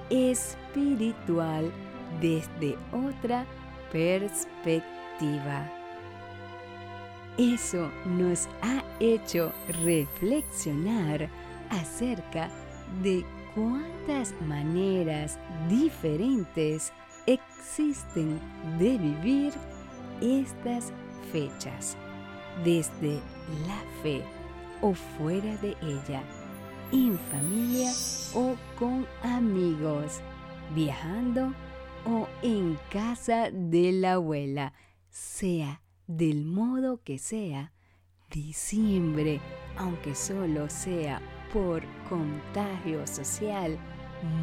espiritual 0.08 1.72
desde 2.20 2.78
otra. 2.92 3.44
Eso 7.38 7.90
nos 8.04 8.48
ha 8.62 8.82
hecho 9.00 9.52
reflexionar 9.82 11.28
acerca 11.70 12.50
de 13.02 13.24
cuántas 13.54 14.34
maneras 14.42 15.38
diferentes 15.68 16.92
existen 17.26 18.38
de 18.78 18.98
vivir 18.98 19.52
estas 20.20 20.92
fechas, 21.32 21.96
desde 22.64 23.20
la 23.66 23.82
fe 24.02 24.22
o 24.82 24.92
fuera 24.92 25.56
de 25.58 25.76
ella, 25.82 26.22
en 26.92 27.18
familia 27.30 27.90
o 28.34 28.56
con 28.78 29.06
amigos, 29.22 30.20
viajando 30.74 31.54
o 32.06 32.28
en 32.42 32.78
casa 32.90 33.50
de 33.50 33.92
la 33.92 34.14
abuela, 34.14 34.72
sea 35.08 35.82
del 36.06 36.44
modo 36.44 37.02
que 37.02 37.18
sea, 37.18 37.72
diciembre, 38.30 39.40
aunque 39.76 40.14
solo 40.14 40.68
sea 40.68 41.20
por 41.52 41.82
contagio 42.08 43.06
social, 43.06 43.78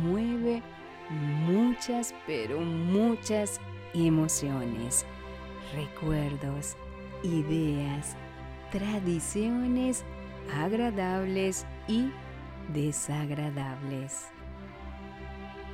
mueve 0.04 0.62
muchas, 1.10 2.14
pero 2.26 2.60
muchas 2.60 3.60
emociones, 3.94 5.06
recuerdos, 5.74 6.76
ideas, 7.24 8.16
tradiciones 8.72 10.04
agradables 10.54 11.66
y 11.88 12.12
desagradables. 12.74 14.28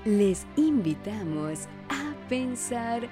Les 0.05 0.45
invitamos 0.57 1.69
a 1.87 2.13
pensar 2.27 3.07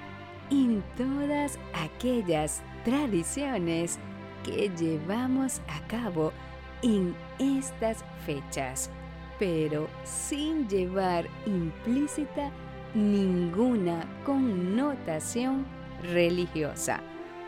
en 0.50 0.84
todas 0.98 1.58
aquellas 1.72 2.62
tradiciones 2.84 3.98
que 4.44 4.70
llevamos 4.76 5.62
a 5.68 5.80
cabo 5.88 6.34
en 6.82 7.14
estas 7.38 8.04
fechas, 8.26 8.90
pero 9.38 9.88
sin 10.04 10.68
llevar 10.68 11.26
implícita 11.46 12.50
ninguna 12.94 14.06
connotación 14.26 15.64
religiosa, 16.02 17.00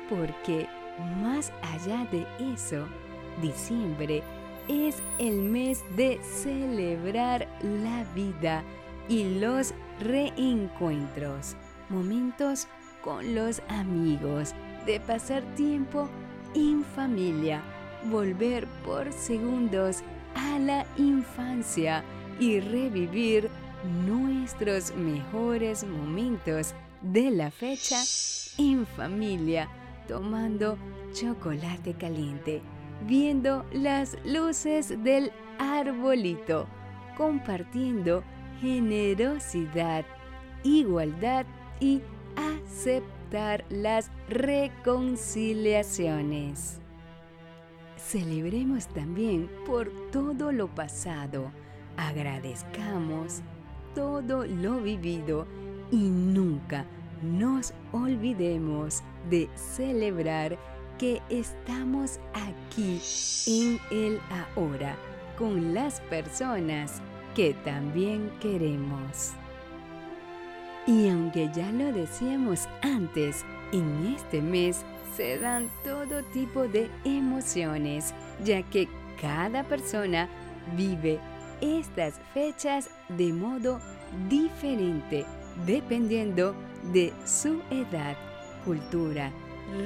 porque 0.09 0.66
más 1.20 1.52
allá 1.61 2.07
de 2.11 2.26
eso, 2.54 2.87
diciembre 3.42 4.22
es 4.68 5.02
el 5.18 5.37
mes 5.42 5.85
de 5.96 6.18
celebrar 6.22 7.46
la 7.61 8.04
vida 8.14 8.64
y 9.08 9.38
los 9.38 9.74
reencuentros, 10.00 11.56
momentos 11.88 12.68
con 13.02 13.34
los 13.34 13.60
amigos, 13.68 14.54
de 14.86 15.00
pasar 15.00 15.42
tiempo 15.56 16.08
en 16.54 16.84
familia, 16.84 17.62
volver 18.10 18.66
por 18.84 19.12
segundos 19.12 20.02
a 20.34 20.58
la 20.58 20.86
infancia 20.96 22.04
y 22.38 22.60
revivir 22.60 23.50
nuestros 24.06 24.94
mejores 24.96 25.84
momentos 25.84 26.74
de 27.02 27.30
la 27.30 27.50
fecha 27.50 27.98
en 28.58 28.86
familia, 28.86 29.68
tomando 30.08 30.78
chocolate 31.12 31.94
caliente, 31.94 32.62
viendo 33.06 33.64
las 33.72 34.16
luces 34.24 35.02
del 35.02 35.30
arbolito, 35.58 36.66
compartiendo 37.16 38.24
generosidad, 38.64 40.05
igualdad 40.62 41.44
y 41.81 42.00
aceptar 42.35 43.62
las 43.68 44.11
reconciliaciones. 44.31 46.81
Celebremos 47.98 48.88
también 48.88 49.50
por 49.66 49.92
todo 50.11 50.50
lo 50.50 50.68
pasado, 50.68 51.53
agradezcamos 51.98 53.42
todo 53.94 54.46
lo 54.46 54.81
vivido 54.81 55.46
y 55.90 56.09
nunca 56.09 56.87
nos 57.22 57.74
olvidemos 57.92 59.03
de 59.29 59.50
celebrar 59.57 60.59
que 60.98 61.20
estamos 61.29 62.18
aquí 62.33 62.98
en 63.46 63.79
el 63.90 64.18
ahora 64.57 64.96
con 65.37 65.74
las 65.74 66.00
personas 66.03 67.03
que 67.35 67.55
también 67.64 68.31
queremos. 68.40 69.33
Y 70.87 71.09
aunque 71.09 71.51
ya 71.55 71.70
lo 71.73 71.92
decíamos 71.92 72.68
antes, 72.83 73.44
en 73.73 74.14
este 74.14 74.40
mes 74.42 74.85
se 75.16 75.38
dan 75.38 75.70
todo 75.83 76.23
tipo 76.33 76.68
de 76.68 76.90
emociones, 77.05 78.14
ya 78.44 78.62
que 78.62 78.88
cada 79.20 79.64
persona 79.64 80.29
vive 80.77 81.18
estas 81.61 82.20
fechas 82.35 82.90
de 83.09 83.33
modo 83.33 83.81
diferente, 84.29 85.25
dependiendo 85.66 86.55
de 86.92 87.12
su 87.25 87.61
edad, 87.70 88.16
cultura, 88.64 89.33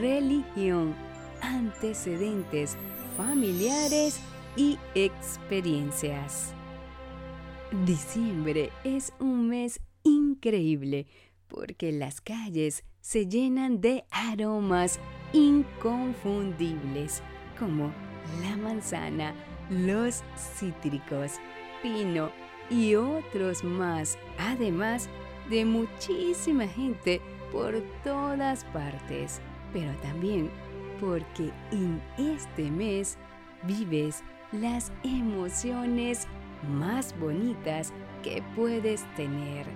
religión, 0.01 0.95
antecedentes 1.41 2.77
familiares 3.17 4.21
y 4.57 4.79
experiencias. 4.95 6.58
Diciembre 7.71 8.71
es 8.83 9.13
un 9.21 9.51
mes 9.51 9.79
increíble 10.03 11.07
porque 11.49 11.93
las 11.93 12.23
calles 12.23 12.83
se 13.03 13.27
llenan 13.27 13.83
de 13.83 14.05
aromas 14.11 14.99
inconfundibles 15.35 17.23
como 17.59 17.93
la 18.41 18.57
manzana, 18.57 19.35
los 19.69 20.23
cítricos, 20.57 21.33
pino 21.83 22.31
y 22.71 22.95
otros 22.95 23.63
más, 23.63 24.17
además 24.39 25.11
de 25.51 25.67
muchísima 25.67 26.67
gente 26.67 27.21
por 27.53 27.83
todas 28.03 28.65
partes, 28.65 29.43
pero 29.75 29.93
también 30.01 30.51
porque 31.03 31.53
en 31.71 32.01
este 32.17 32.71
mes 32.71 33.19
vives 33.65 34.23
las 34.53 34.91
emociones 35.05 36.27
más 36.63 37.19
bonitas 37.19 37.93
que 38.23 38.43
puedes 38.55 39.05
tener. 39.15 39.67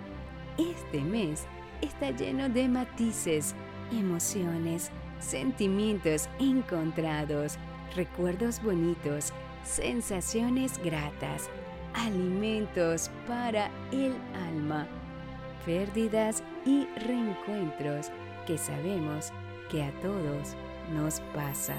Este 0.59 1.01
mes 1.01 1.47
está 1.81 2.11
lleno 2.11 2.49
de 2.49 2.69
matices, 2.69 3.55
emociones, 3.91 4.91
sentimientos 5.19 6.29
encontrados, 6.39 7.57
recuerdos 7.97 8.63
bonitos, 8.63 9.33
sensaciones 9.65 10.79
gratas, 10.83 11.49
alimentos 11.95 13.11
para 13.27 13.71
el 13.93 14.15
alma, 14.49 14.87
pérdidas 15.65 16.43
y 16.67 16.87
reencuentros 17.07 18.11
que 18.47 18.59
sabemos 18.59 19.33
que 19.71 19.83
a 19.83 19.91
todos 20.01 20.57
nos 20.93 21.21
pasa. 21.35 21.77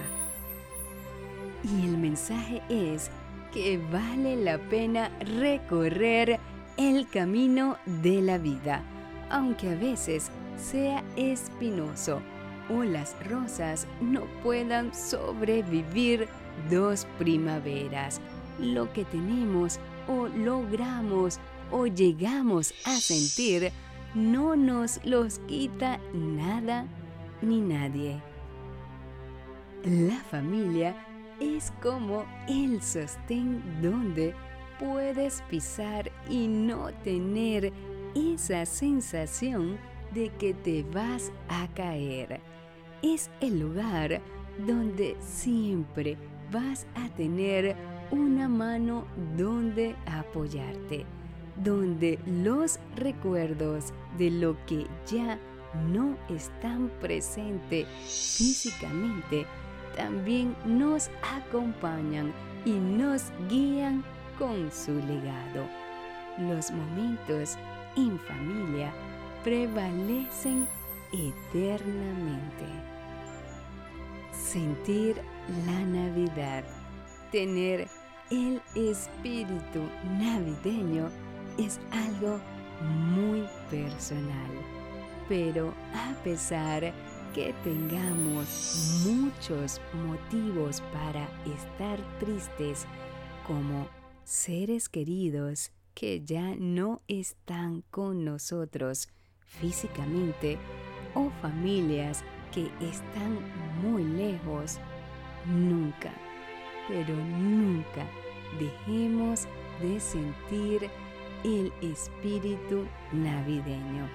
Y 1.63 1.85
el 1.85 1.97
mensaje 1.97 2.61
es 2.69 3.09
que 3.53 3.77
vale 3.91 4.35
la 4.35 4.57
pena 4.57 5.09
recorrer 5.39 6.39
el 6.77 7.07
camino 7.07 7.77
de 7.85 8.21
la 8.21 8.37
vida, 8.37 8.83
aunque 9.29 9.69
a 9.69 9.75
veces 9.75 10.31
sea 10.57 11.03
espinoso 11.15 12.21
o 12.69 12.83
las 12.83 13.15
rosas 13.27 13.87
no 14.01 14.21
puedan 14.41 14.93
sobrevivir 14.93 16.27
dos 16.69 17.05
primaveras. 17.19 18.21
Lo 18.59 18.91
que 18.93 19.05
tenemos 19.05 19.79
o 20.07 20.27
logramos 20.27 21.39
o 21.71 21.87
llegamos 21.87 22.73
a 22.85 22.95
sentir 22.95 23.71
no 24.15 24.55
nos 24.55 25.03
los 25.05 25.39
quita 25.39 25.99
nada 26.13 26.87
ni 27.41 27.61
nadie. 27.61 28.21
La 29.83 30.19
familia 30.31 30.95
es 31.39 31.71
como 31.81 32.25
el 32.47 32.81
sostén 32.81 33.61
donde 33.81 34.33
puedes 34.79 35.41
pisar 35.49 36.11
y 36.29 36.47
no 36.47 36.91
tener 37.03 37.71
esa 38.15 38.65
sensación 38.65 39.77
de 40.13 40.29
que 40.29 40.53
te 40.53 40.83
vas 40.83 41.31
a 41.49 41.67
caer. 41.73 42.39
Es 43.01 43.29
el 43.41 43.59
lugar 43.59 44.21
donde 44.65 45.15
siempre 45.19 46.17
vas 46.51 46.85
a 46.95 47.09
tener 47.15 47.75
una 48.11 48.47
mano 48.47 49.05
donde 49.35 49.95
apoyarte, 50.05 51.05
donde 51.55 52.19
los 52.25 52.79
recuerdos 52.95 53.93
de 54.17 54.29
lo 54.29 54.55
que 54.65 54.85
ya 55.07 55.39
no 55.91 56.15
están 56.29 56.91
presentes 57.01 57.87
físicamente 58.05 59.47
también 59.95 60.55
nos 60.65 61.09
acompañan 61.21 62.33
y 62.65 62.71
nos 62.71 63.31
guían 63.49 64.03
con 64.37 64.71
su 64.71 64.93
legado. 64.93 65.67
Los 66.37 66.71
momentos 66.71 67.57
en 67.95 68.19
familia 68.19 68.91
prevalecen 69.43 70.67
eternamente. 71.11 72.65
Sentir 74.31 75.15
la 75.67 75.79
Navidad, 75.81 76.63
tener 77.31 77.87
el 78.31 78.61
espíritu 78.75 79.81
navideño 80.19 81.09
es 81.57 81.79
algo 81.91 82.39
muy 82.81 83.47
personal. 83.69 84.51
Pero 85.29 85.73
a 85.93 86.13
pesar 86.23 86.93
que 87.33 87.53
tengamos 87.63 89.03
muchos 89.05 89.81
motivos 90.05 90.81
para 90.93 91.27
estar 91.45 91.99
tristes, 92.19 92.85
como 93.47 93.87
seres 94.23 94.87
queridos 94.87 95.71
que 95.93 96.23
ya 96.23 96.55
no 96.57 97.01
están 97.07 97.83
con 97.89 98.23
nosotros 98.23 99.09
físicamente 99.41 100.57
o 101.15 101.29
familias 101.41 102.23
que 102.51 102.65
están 102.85 103.39
muy 103.81 104.03
lejos, 104.03 104.79
nunca, 105.45 106.11
pero 106.87 107.15
nunca 107.15 108.05
dejemos 108.59 109.47
de 109.81 109.99
sentir 109.99 110.89
el 111.43 111.73
espíritu 111.81 112.85
navideño, 113.11 114.07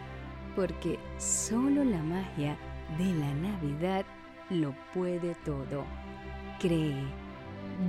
porque 0.57 0.99
solo 1.19 1.85
la 1.85 2.03
magia 2.03 2.57
de 2.97 3.13
la 3.15 3.33
Navidad 3.35 4.07
lo 4.51 4.75
puede 4.95 5.35
todo. 5.45 5.85
Cree, 6.59 7.05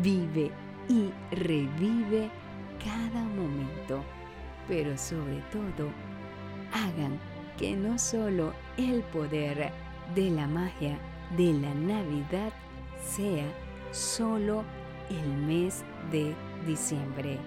vive 0.01 0.51
y 0.87 1.09
revive 1.31 2.29
cada 2.83 3.23
momento, 3.23 4.03
pero 4.67 4.97
sobre 4.97 5.39
todo, 5.51 5.89
hagan 6.73 7.19
que 7.57 7.75
no 7.75 7.97
solo 7.97 8.53
el 8.77 9.01
poder 9.03 9.71
de 10.15 10.29
la 10.31 10.47
magia 10.47 10.97
de 11.37 11.53
la 11.53 11.73
Navidad 11.73 12.51
sea 13.03 13.45
solo 13.91 14.63
el 15.09 15.27
mes 15.37 15.83
de 16.11 16.35
diciembre. 16.65 17.37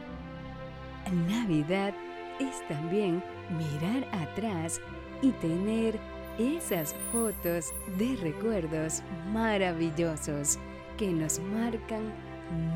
Navidad 1.29 1.95
es 2.41 2.67
también 2.69 3.23
mirar 3.51 4.07
atrás 4.13 4.81
y 5.21 5.31
tener 5.33 5.99
esas 6.39 6.95
fotos 7.13 7.73
de 7.99 8.17
recuerdos 8.17 9.03
maravillosos 9.33 10.59
que 10.97 11.09
nos 11.09 11.39
marcan 11.39 12.13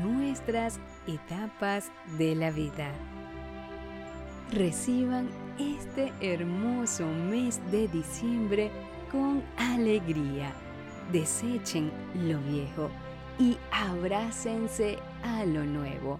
nuestras 0.01 0.79
etapas 1.07 1.91
de 2.17 2.35
la 2.35 2.51
vida. 2.51 2.91
Reciban 4.51 5.29
este 5.59 6.13
hermoso 6.21 7.05
mes 7.05 7.59
de 7.71 7.87
diciembre 7.87 8.71
con 9.11 9.43
alegría. 9.57 10.53
Desechen 11.11 11.91
lo 12.15 12.39
viejo 12.39 12.89
y 13.39 13.57
abrácense 13.71 14.97
a 15.23 15.45
lo 15.45 15.63
nuevo. 15.63 16.19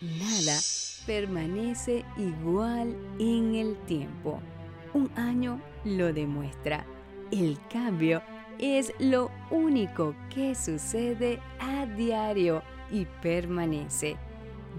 Nada 0.00 0.58
permanece 1.06 2.04
igual 2.16 2.94
en 3.18 3.54
el 3.54 3.76
tiempo. 3.86 4.40
Un 4.96 5.10
año 5.14 5.60
lo 5.84 6.10
demuestra. 6.10 6.86
El 7.30 7.58
cambio 7.70 8.22
es 8.58 8.94
lo 8.98 9.30
único 9.50 10.14
que 10.34 10.54
sucede 10.54 11.38
a 11.60 11.84
diario 11.84 12.62
y 12.90 13.04
permanece. 13.20 14.16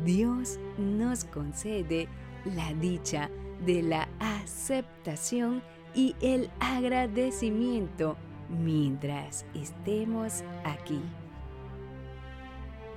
Dios 0.04 0.60
nos 0.80 1.24
concede 1.26 2.08
la 2.46 2.74
dicha 2.74 3.30
de 3.64 3.84
la 3.84 4.10
aceptación 4.18 5.62
y 5.94 6.16
el 6.20 6.50
agradecimiento 6.62 8.18
mientras 8.50 9.46
estemos 9.54 10.44
aquí. 10.64 11.00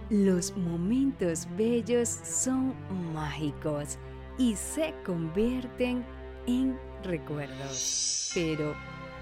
Los 0.08 0.56
momentos 0.56 1.46
bellos 1.54 2.08
son 2.08 2.74
mágicos 3.12 3.98
y 4.38 4.56
se 4.56 4.94
convierten 5.04 6.02
en 6.46 6.78
recuerdos. 7.04 8.30
Pero 8.34 8.74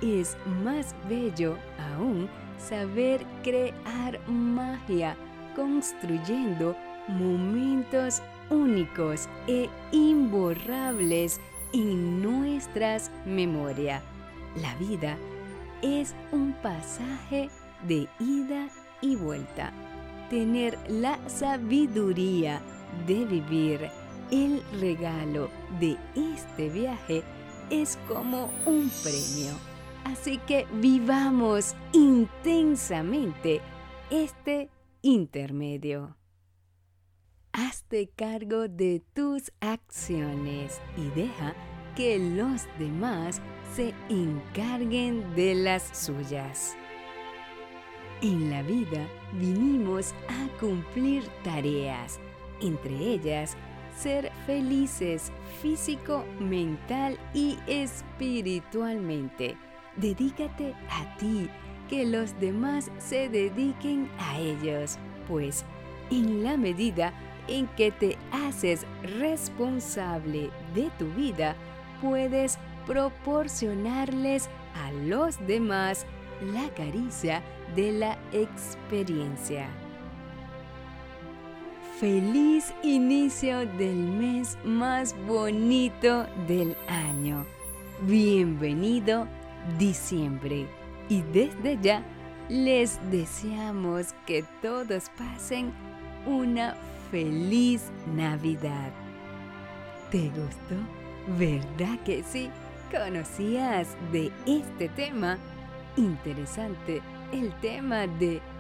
es 0.03 0.37
más 0.63 0.95
bello 1.09 1.57
aún 1.95 2.29
saber 2.59 3.25
crear 3.43 4.21
magia 4.29 5.17
construyendo 5.57 6.77
momentos 7.09 8.23
únicos 8.51 9.29
e 9.47 9.69
imborrables 9.93 11.41
en 11.73 12.23
nuestras 12.23 13.11
memorias. 13.25 14.03
La 14.57 14.75
vida 14.77 15.17
es 15.83 16.15
un 16.33 16.53
pasaje 16.63 17.51
de 17.87 18.09
ida 18.19 18.69
y 19.01 19.17
vuelta. 19.17 19.73
Tener 20.31 20.79
la 20.89 21.19
sabiduría 21.29 22.61
de 23.07 23.25
vivir 23.25 23.91
el 24.31 24.63
regalo 24.81 25.49
de 25.81 25.97
este 26.15 26.69
viaje 26.69 27.23
es 27.71 27.99
como 28.09 28.51
un 28.67 28.91
premio. 29.03 29.53
Así 30.05 30.39
que 30.39 30.67
vivamos 30.75 31.75
intensamente 31.93 33.61
este 34.11 34.71
intermedio. 35.03 36.17
Hazte 37.53 38.09
cargo 38.15 38.69
de 38.69 39.03
tus 39.15 39.53
acciones 39.61 40.81
y 40.97 41.09
deja 41.11 41.55
que 41.97 42.19
los 42.19 42.67
demás 42.79 43.41
se 43.75 43.93
encarguen 44.09 45.35
de 45.35 45.55
las 45.55 45.83
suyas. 45.93 46.77
En 48.23 48.51
la 48.51 48.63
vida 48.63 49.07
vinimos 49.35 50.15
a 50.29 50.59
cumplir 50.59 51.25
tareas, 51.45 52.19
entre 52.61 52.97
ellas 52.97 53.57
ser 54.01 54.31
felices 54.47 55.33
físico, 55.61 56.25
mental 56.39 57.19
y 57.35 57.59
espiritualmente. 57.67 59.57
Dedícate 59.97 60.75
a 60.91 61.17
ti 61.17 61.51
que 61.89 62.07
los 62.07 62.39
demás 62.39 62.91
se 62.99 63.29
dediquen 63.29 64.09
a 64.19 64.39
ellos, 64.39 64.99
pues 65.27 65.65
en 66.11 66.45
la 66.45 66.57
medida 66.57 67.13
en 67.49 67.67
que 67.69 67.91
te 67.91 68.17
haces 68.31 68.87
responsable 69.03 70.51
de 70.75 70.91
tu 70.99 71.07
vida, 71.15 71.57
puedes 72.01 72.59
proporcionarles 72.87 74.49
a 74.75 74.93
los 74.93 75.45
demás 75.47 76.07
la 76.53 76.69
caricia 76.75 77.43
de 77.75 77.93
la 77.93 78.19
experiencia. 78.33 79.69
Feliz 82.01 82.73
inicio 82.85 83.67
del 83.77 83.97
mes 83.97 84.57
más 84.63 85.17
bonito 85.27 86.27
del 86.47 86.77
año. 86.87 87.45
Bienvenido 88.03 89.27
diciembre 89.81 90.69
y 91.09 91.23
desde 91.23 91.77
ya 91.83 92.05
les 92.49 93.01
deseamos 93.11 94.15
que 94.27 94.45
todos 94.63 95.11
pasen 95.19 95.73
una 96.25 96.77
feliz 97.11 97.91
Navidad. 98.15 98.93
¿Te 100.13 100.29
gustó? 100.29 100.77
¿Verdad 101.37 101.99
que 102.05 102.23
sí? 102.23 102.49
¿Conocías 102.93 103.97
de 104.13 104.31
este 104.47 104.89
tema? 104.91 105.37
Interesante 105.97 107.03
el 107.33 107.53
tema 107.61 108.07
de 108.07 108.41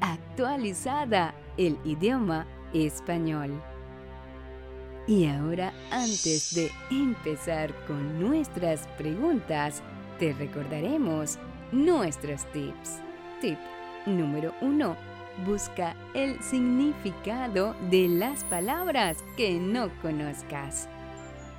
actualizada 0.00 1.34
el 1.56 1.78
idioma 1.84 2.46
español. 2.72 3.62
Y 5.06 5.26
ahora, 5.26 5.72
antes 5.90 6.54
de 6.54 6.70
empezar 6.90 7.74
con 7.86 8.20
nuestras 8.20 8.86
preguntas, 8.98 9.82
te 10.18 10.32
recordaremos 10.34 11.38
nuestros 11.72 12.44
tips. 12.52 13.00
Tip 13.40 13.58
número 14.06 14.54
1. 14.60 14.96
Busca 15.46 15.96
el 16.14 16.40
significado 16.42 17.74
de 17.90 18.08
las 18.08 18.44
palabras 18.44 19.18
que 19.36 19.58
no 19.58 19.88
conozcas. 20.02 20.88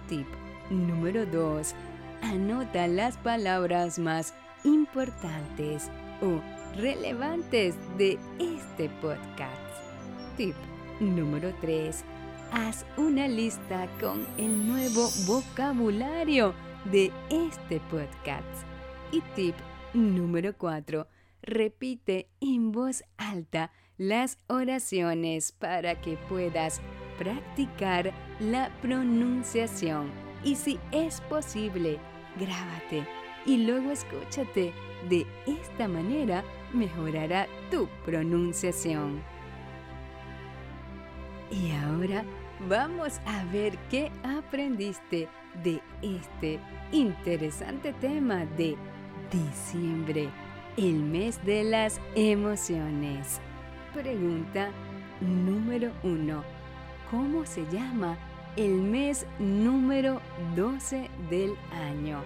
Tip 0.07 0.27
número 0.69 1.25
2. 1.25 1.73
Anota 2.21 2.87
las 2.87 3.17
palabras 3.17 3.97
más 3.97 4.33
importantes 4.63 5.89
o 6.21 6.39
relevantes 6.75 7.75
de 7.97 8.17
este 8.39 8.89
podcast. 9.01 9.59
Tip 10.37 10.55
número 10.99 11.53
3. 11.61 12.03
Haz 12.51 12.85
una 12.97 13.27
lista 13.27 13.87
con 13.99 14.25
el 14.37 14.67
nuevo 14.67 15.09
vocabulario 15.25 16.53
de 16.85 17.11
este 17.29 17.79
podcast. 17.91 18.65
Y 19.11 19.21
tip 19.35 19.55
número 19.93 20.53
4. 20.57 21.07
Repite 21.41 22.29
en 22.39 22.71
voz 22.71 23.03
alta 23.17 23.71
las 23.97 24.37
oraciones 24.47 25.51
para 25.51 25.99
que 25.99 26.17
puedas 26.29 26.81
practicar 27.17 28.13
la 28.39 28.69
pronunciación. 28.81 30.09
Y 30.43 30.55
si 30.55 30.79
es 30.91 31.21
posible, 31.21 31.99
grábate 32.39 33.05
y 33.45 33.57
luego 33.57 33.91
escúchate. 33.91 34.73
De 35.09 35.25
esta 35.47 35.87
manera 35.87 36.43
mejorará 36.73 37.47
tu 37.69 37.87
pronunciación. 38.05 39.21
Y 41.51 41.71
ahora 41.71 42.23
vamos 42.69 43.19
a 43.25 43.43
ver 43.45 43.77
qué 43.89 44.11
aprendiste 44.23 45.27
de 45.63 45.81
este 46.01 46.59
interesante 46.91 47.93
tema 47.93 48.45
de 48.57 48.77
diciembre, 49.31 50.29
el 50.77 50.95
mes 50.95 51.43
de 51.45 51.63
las 51.63 51.99
emociones. 52.15 53.41
Pregunta 53.93 54.69
número 55.19 55.91
uno. 56.03 56.43
¿Cómo 57.09 57.45
se 57.45 57.65
llama 57.65 58.17
el 58.55 58.71
mes 58.81 59.25
número 59.39 60.21
12 60.55 61.09
del 61.29 61.53
año? 61.73 62.23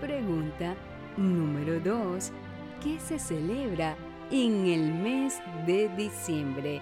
Pregunta 0.00 0.76
número 1.16 1.80
2. 1.80 2.32
¿Qué 2.82 3.00
se 3.00 3.18
celebra 3.18 3.96
en 4.30 4.66
el 4.66 4.94
mes 4.94 5.40
de 5.66 5.88
diciembre? 5.96 6.80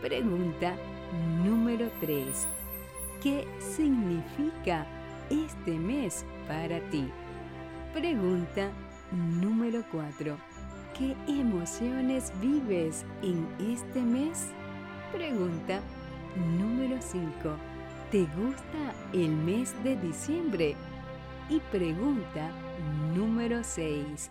Pregunta 0.00 0.74
número 1.44 1.90
3. 2.00 2.48
¿Qué 3.22 3.46
significa 3.58 4.86
este 5.28 5.72
mes 5.72 6.24
para 6.48 6.80
ti? 6.88 7.10
Pregunta 7.92 8.70
número 9.12 9.84
4. 9.92 10.38
¿Qué 10.98 11.14
emociones 11.28 12.32
vives 12.40 13.04
en 13.22 13.46
este 13.60 14.00
mes? 14.00 14.48
Pregunta 15.12 15.80
número 16.58 16.96
5. 16.98 17.22
¿Te 18.10 18.20
gusta 18.20 18.94
el 19.12 19.32
mes 19.32 19.74
de 19.84 19.96
diciembre? 19.96 20.76
Y 21.50 21.60
pregunta 21.70 22.50
número 23.14 23.62
6. 23.62 24.30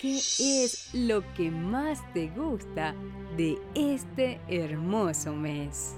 ¿Qué 0.00 0.16
es 0.16 0.90
lo 0.94 1.22
que 1.34 1.50
más 1.50 2.00
te 2.14 2.28
gusta 2.28 2.94
de 3.36 3.58
este 3.74 4.40
hermoso 4.48 5.34
mes? 5.34 5.96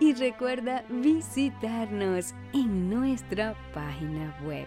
Y 0.00 0.14
recuerda 0.14 0.84
visitarnos 0.90 2.34
en 2.52 2.90
nuestra 2.90 3.54
página 3.72 4.36
web 4.44 4.66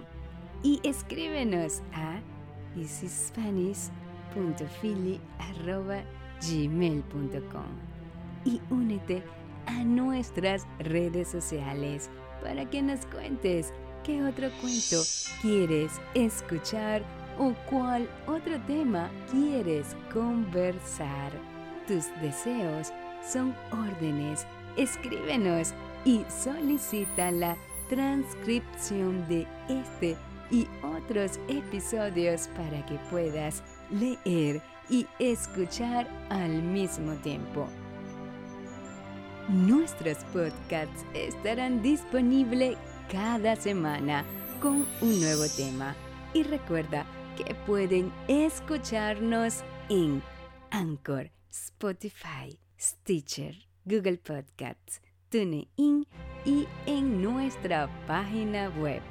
y 0.63 0.79
escríbenos 0.83 1.81
a 1.93 2.19
easyspanish.com 2.75 3.91
gmail.com 6.41 7.90
y 8.45 8.61
únete 8.69 9.23
a 9.65 9.83
nuestras 9.83 10.65
redes 10.79 11.29
sociales 11.29 12.09
para 12.41 12.69
que 12.69 12.81
nos 12.81 13.05
cuentes 13.05 13.73
qué 14.03 14.23
otro 14.23 14.49
cuento 14.61 15.01
quieres 15.41 15.91
escuchar 16.13 17.03
o 17.39 17.53
cuál 17.69 18.09
otro 18.27 18.59
tema 18.67 19.09
quieres 19.31 19.95
conversar. 20.13 21.31
Tus 21.87 22.05
deseos 22.21 22.91
son 23.25 23.55
órdenes. 23.71 24.45
Escríbenos 24.77 25.73
y 26.05 26.23
solicita 26.43 27.31
la 27.31 27.55
transcripción 27.89 29.27
de 29.27 29.45
este 29.69 30.15
y 30.49 30.67
otros 30.83 31.39
episodios 31.47 32.47
para 32.49 32.85
que 32.85 32.95
puedas 33.09 33.63
leer 33.89 34.61
y 34.89 35.07
escuchar 35.19 36.07
al 36.29 36.61
mismo 36.61 37.13
tiempo. 37.15 37.67
Nuestros 39.51 40.17
podcasts 40.33 41.05
estarán 41.13 41.81
disponibles 41.81 42.77
cada 43.11 43.55
semana 43.55 44.23
con 44.61 44.87
un 45.01 45.21
nuevo 45.21 45.43
tema. 45.55 45.95
Y 46.33 46.43
recuerda 46.43 47.05
que 47.35 47.53
pueden 47.65 48.11
escucharnos 48.27 49.63
en 49.89 50.23
Anchor, 50.69 51.31
Spotify, 51.51 52.57
Stitcher, 52.79 53.55
Google 53.83 54.17
Podcasts, 54.17 55.01
TuneIn 55.29 56.07
y 56.45 56.65
en 56.85 57.21
nuestra 57.21 57.89
página 58.07 58.69
web 58.79 59.01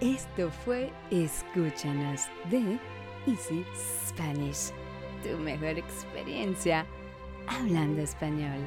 esto 0.00 0.50
fue 0.50 0.92
Escúchanos 1.10 2.22
de 2.50 2.78
Easy 3.26 3.64
Spanish, 4.06 4.70
tu 5.22 5.38
mejor 5.38 5.78
experiencia 5.78 6.84
hablando 7.48 8.02
español. 8.02 8.60